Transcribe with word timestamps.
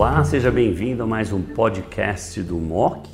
Olá, 0.00 0.24
seja 0.24 0.50
bem-vindo 0.50 1.02
a 1.02 1.06
mais 1.06 1.30
um 1.30 1.42
podcast 1.42 2.42
do 2.42 2.56
MOC. 2.56 3.06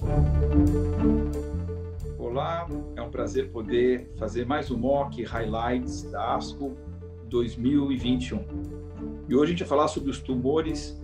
Olá, 2.16 2.68
é 2.94 3.02
um 3.02 3.10
prazer 3.10 3.50
poder 3.50 4.08
fazer 4.16 4.46
mais 4.46 4.70
um 4.70 4.78
MOC 4.78 5.24
Highlights 5.24 6.04
da 6.12 6.36
ASCO 6.36 6.76
2021. 7.24 8.38
E 9.28 9.34
hoje 9.34 9.42
a 9.42 9.46
gente 9.46 9.58
vai 9.58 9.68
falar 9.68 9.88
sobre 9.88 10.12
os 10.12 10.20
tumores 10.20 10.96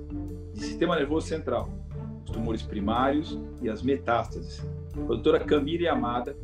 de 0.54 0.64
sistema 0.64 0.94
nervoso 0.94 1.26
central, 1.26 1.68
os 2.24 2.30
tumores 2.30 2.62
primários 2.62 3.36
e 3.60 3.68
as 3.68 3.82
metástases. 3.82 4.64
A 4.96 5.06
doutora 5.06 5.40
Camille 5.40 5.88
Amada, 5.88 6.36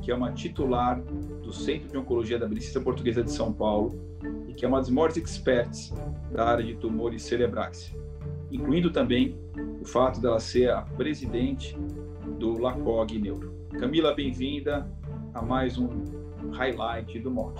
que 0.00 0.10
é 0.10 0.14
uma 0.14 0.32
titular 0.32 0.98
do 1.42 1.52
Centro 1.52 1.86
de 1.86 1.98
Oncologia 1.98 2.38
da 2.38 2.46
Beneficência 2.46 2.80
Portuguesa 2.80 3.22
de 3.22 3.30
São 3.30 3.52
Paulo 3.52 3.92
e 4.48 4.54
que 4.54 4.64
é 4.64 4.68
uma 4.68 4.78
das 4.78 4.88
maiores 4.88 5.18
experts 5.18 5.92
da 6.32 6.46
área 6.46 6.64
de 6.64 6.76
tumores 6.76 7.22
cerebrais 7.24 7.94
incluindo 8.50 8.90
também 8.90 9.38
o 9.80 9.84
fato 9.84 10.20
dela 10.20 10.40
ser 10.40 10.70
a 10.70 10.82
presidente 10.82 11.76
do 12.38 12.58
LACOG 12.58 13.18
Neuro. 13.18 13.68
Camila, 13.78 14.12
bem-vinda 14.14 14.90
a 15.32 15.40
mais 15.40 15.78
um 15.78 15.88
highlight 16.50 17.18
do 17.20 17.30
MOC. 17.30 17.56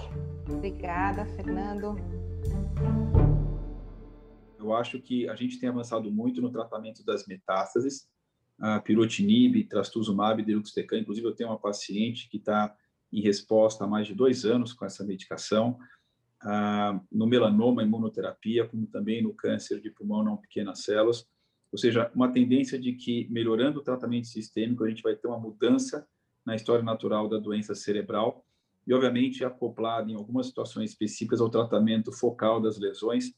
Obrigada, 0.49 1.25
Fernando. 1.27 1.97
Eu 4.59 4.75
acho 4.75 5.01
que 5.01 5.29
a 5.29 5.37
gente 5.37 5.61
tem 5.61 5.69
avançado 5.69 6.11
muito 6.11 6.43
no 6.43 6.51
tratamento 6.51 7.05
das 7.05 7.27
metástases, 7.27 8.09
a 8.59 8.81
pirotinib, 8.81 9.65
trastuzumab, 9.65 10.43
deruxtecan. 10.43 10.99
Inclusive, 10.99 11.27
eu 11.27 11.35
tenho 11.35 11.51
uma 11.51 11.59
paciente 11.59 12.29
que 12.29 12.37
está 12.37 12.75
em 13.13 13.23
resposta 13.23 13.85
há 13.85 13.87
mais 13.87 14.07
de 14.07 14.15
dois 14.15 14.45
anos 14.45 14.73
com 14.73 14.85
essa 14.85 15.05
medicação 15.05 15.79
no 17.11 17.27
melanoma, 17.27 17.83
imunoterapia, 17.83 18.67
como 18.67 18.87
também 18.87 19.23
no 19.23 19.35
câncer 19.35 19.81
de 19.81 19.91
pulmão 19.91 20.23
não 20.23 20.37
pequenas 20.37 20.83
células. 20.83 21.27
Ou 21.73 21.79
seja, 21.79 22.11
uma 22.15 22.33
tendência 22.33 22.79
de 22.79 22.93
que, 22.95 23.29
melhorando 23.31 23.79
o 23.79 23.83
tratamento 23.83 24.27
sistêmico, 24.27 24.85
a 24.85 24.89
gente 24.89 25.03
vai 25.03 25.15
ter 25.15 25.29
uma 25.29 25.39
mudança 25.39 26.07
na 26.45 26.57
história 26.57 26.83
natural 26.83 27.29
da 27.29 27.39
doença 27.39 27.75
cerebral 27.75 28.45
e, 28.87 28.93
obviamente, 28.93 29.45
acoplado 29.45 30.11
em 30.11 30.15
algumas 30.15 30.47
situações 30.47 30.91
específicas 30.91 31.41
ao 31.41 31.51
tratamento 31.51 32.11
focal 32.11 32.61
das 32.61 32.79
lesões, 32.79 33.35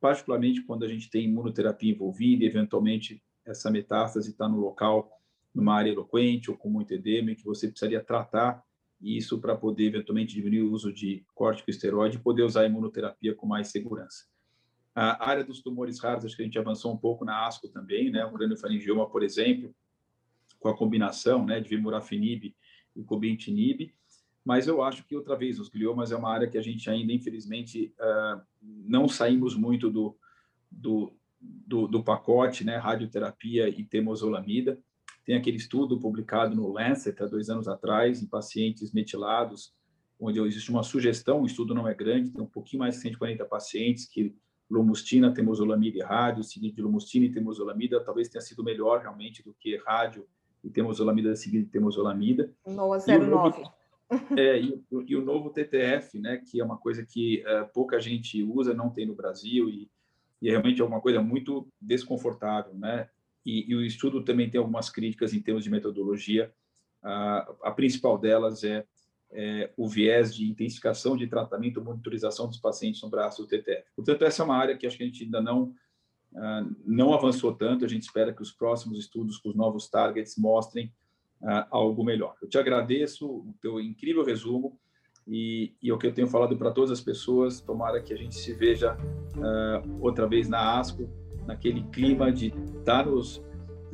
particularmente 0.00 0.62
quando 0.62 0.84
a 0.84 0.88
gente 0.88 1.10
tem 1.10 1.24
imunoterapia 1.24 1.92
envolvida 1.92 2.44
e, 2.44 2.46
eventualmente, 2.46 3.22
essa 3.44 3.70
metástase 3.70 4.30
está 4.30 4.48
no 4.48 4.58
local, 4.58 5.10
numa 5.54 5.74
área 5.74 5.90
eloquente 5.90 6.50
ou 6.50 6.56
com 6.56 6.70
muito 6.70 6.94
edema, 6.94 7.34
que 7.34 7.44
você 7.44 7.68
precisaria 7.68 8.02
tratar 8.02 8.64
isso 9.04 9.38
para 9.40 9.54
poder 9.54 9.86
eventualmente 9.86 10.34
diminuir 10.34 10.62
o 10.62 10.72
uso 10.72 10.92
de 10.92 11.24
corticosteroide 11.34 12.16
e 12.16 12.20
poder 12.20 12.42
usar 12.42 12.62
a 12.62 12.66
imunoterapia 12.66 13.34
com 13.34 13.46
mais 13.46 13.68
segurança. 13.68 14.24
A 14.94 15.28
área 15.28 15.44
dos 15.44 15.60
tumores 15.60 15.98
raros, 15.98 16.24
acho 16.24 16.36
que 16.36 16.42
a 16.42 16.44
gente 16.44 16.58
avançou 16.58 16.92
um 16.92 16.96
pouco 16.96 17.24
na 17.24 17.46
ASCO 17.46 17.68
também, 17.68 18.10
né? 18.10 18.24
O 18.24 18.32
craniofaringioma, 18.32 19.10
por 19.10 19.22
exemplo, 19.22 19.74
com 20.58 20.68
a 20.68 20.76
combinação 20.76 21.44
né, 21.44 21.60
de 21.60 21.68
vemurafenib 21.68 22.54
e 22.96 23.02
cobentinib, 23.02 23.92
mas 24.44 24.68
eu 24.68 24.82
acho 24.82 25.04
que, 25.04 25.16
outra 25.16 25.36
vez, 25.36 25.58
os 25.58 25.68
gliomas 25.68 26.12
é 26.12 26.16
uma 26.16 26.30
área 26.30 26.46
que 26.46 26.58
a 26.58 26.62
gente 26.62 26.88
ainda, 26.90 27.12
infelizmente, 27.12 27.94
uh, 27.98 28.40
não 28.62 29.08
saímos 29.08 29.56
muito 29.56 29.90
do, 29.90 30.16
do, 30.70 31.12
do, 31.40 31.88
do 31.88 32.04
pacote, 32.04 32.62
né, 32.62 32.76
radioterapia 32.76 33.68
e 33.68 33.82
temozolamida. 33.82 34.78
Tem 35.24 35.36
aquele 35.36 35.56
estudo 35.56 35.98
publicado 35.98 36.54
no 36.54 36.70
Lancet 36.70 37.22
há 37.22 37.26
dois 37.26 37.48
anos 37.48 37.66
atrás, 37.66 38.22
em 38.22 38.26
pacientes 38.26 38.92
metilados, 38.92 39.72
onde 40.20 40.38
existe 40.40 40.70
uma 40.70 40.82
sugestão, 40.82 41.42
o 41.42 41.46
estudo 41.46 41.74
não 41.74 41.88
é 41.88 41.94
grande, 41.94 42.30
tem 42.30 42.42
um 42.42 42.46
pouquinho 42.46 42.80
mais 42.80 42.94
de 42.94 43.00
140 43.00 43.44
pacientes 43.44 44.06
que 44.06 44.34
lumustina, 44.70 45.32
temozolamida 45.32 45.98
e 45.98 46.02
rádio, 46.02 46.42
seguido 46.42 46.76
de 46.76 46.82
lumustina 46.82 47.26
e 47.26 47.30
temozolamida, 47.30 48.02
talvez 48.02 48.28
tenha 48.28 48.42
sido 48.42 48.64
melhor 48.64 49.00
realmente 49.00 49.42
do 49.42 49.54
que 49.54 49.76
rádio 49.78 50.26
e 50.62 50.70
temozolamida 50.70 51.34
seguido 51.36 51.64
de 51.64 51.70
temozolamida. 51.70 52.52
NOA 52.66 52.98
09. 53.06 53.64
é, 54.36 54.60
e, 54.60 54.82
e, 55.06 55.16
o 55.16 55.24
novo 55.24 55.50
TTF, 55.50 56.18
né, 56.18 56.38
que 56.38 56.60
é 56.60 56.64
uma 56.64 56.76
coisa 56.76 57.04
que 57.04 57.42
uh, 57.46 57.70
pouca 57.72 58.00
gente 58.00 58.42
usa, 58.42 58.74
não 58.74 58.90
tem 58.90 59.06
no 59.06 59.14
Brasil, 59.14 59.68
e, 59.68 59.90
e 60.40 60.48
é 60.48 60.52
realmente 60.52 60.80
é 60.80 60.84
uma 60.84 61.00
coisa 61.00 61.22
muito 61.22 61.66
desconfortável, 61.80 62.74
né? 62.74 63.08
E, 63.44 63.70
e, 63.70 63.74
o 63.74 63.84
estudo 63.84 64.22
também 64.24 64.48
tem 64.48 64.58
algumas 64.58 64.88
críticas 64.88 65.34
em 65.34 65.40
termos 65.40 65.64
de 65.64 65.70
metodologia. 65.70 66.52
A, 67.02 67.54
a 67.64 67.70
principal 67.70 68.16
delas 68.16 68.64
é, 68.64 68.86
é, 69.32 69.70
o 69.76 69.86
viés 69.86 70.34
de 70.34 70.48
intensificação 70.48 71.16
de 71.16 71.26
tratamento 71.26 71.82
monitorização 71.82 72.46
dos 72.48 72.58
pacientes 72.58 73.02
no 73.02 73.10
braço 73.10 73.42
do 73.42 73.48
TTF. 73.48 73.84
Portanto, 73.94 74.24
essa 74.24 74.42
é 74.42 74.44
uma 74.44 74.56
área 74.56 74.76
que 74.76 74.86
acho 74.86 74.96
que 74.96 75.02
a 75.02 75.06
gente 75.06 75.24
ainda 75.24 75.42
não, 75.42 75.74
uh, 76.32 76.76
não 76.86 77.12
avançou 77.12 77.52
tanto. 77.52 77.84
A 77.84 77.88
gente 77.88 78.04
espera 78.04 78.32
que 78.32 78.42
os 78.42 78.52
próximos 78.52 78.98
estudos 78.98 79.36
com 79.38 79.50
os 79.50 79.54
novos 79.54 79.88
targets 79.88 80.38
mostrem 80.38 80.86
uh, 81.42 81.66
algo 81.70 82.04
melhor. 82.04 82.36
Eu 82.40 82.48
te 82.48 82.56
agradeço 82.56 83.26
o 83.26 83.54
teu 83.60 83.80
incrível 83.80 84.24
resumo 84.24 84.78
e, 85.26 85.74
e 85.82 85.90
é 85.90 85.92
o 85.92 85.98
que 85.98 86.06
eu 86.06 86.14
tenho 86.14 86.28
falado 86.28 86.56
para 86.56 86.70
todas 86.70 86.92
as 86.92 87.00
pessoas. 87.00 87.60
Tomara 87.60 88.00
que 88.00 88.14
a 88.14 88.16
gente 88.16 88.36
se 88.36 88.54
veja 88.54 88.96
uh, 88.96 89.98
outra 90.00 90.26
vez 90.28 90.48
na 90.48 90.78
ASCO 90.78 91.10
naquele 91.46 91.82
clima 91.84 92.32
de 92.32 92.48
estar 92.48 93.04
tá 93.04 93.10
nos 93.10 93.42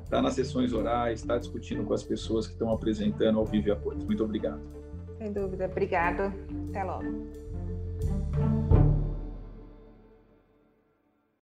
tá 0.09 0.21
nas 0.21 0.35
sessões 0.35 0.73
orais, 0.73 1.21
estar 1.21 1.35
tá 1.35 1.39
discutindo 1.39 1.85
com 1.85 1.95
as 1.95 2.03
pessoas 2.03 2.47
que 2.47 2.53
estão 2.53 2.73
apresentando 2.73 3.39
ao 3.39 3.47
vivo 3.47 3.69
e 3.69 3.71
a 3.71 3.77
cores. 3.77 4.05
Muito 4.05 4.25
obrigado. 4.25 4.61
Sem 5.19 5.33
dúvida. 5.33 5.67
Obrigado. 5.67 6.33
Até 6.71 6.83
logo. 6.83 7.05